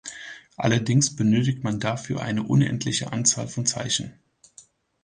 Allerdings 0.57 1.15
benötigt 1.15 1.63
man 1.63 1.79
dafür 1.79 2.23
eine 2.23 2.41
unendliche 2.41 3.13
Anzahl 3.13 3.47
an 3.55 3.67
Zeichen. 3.67 4.15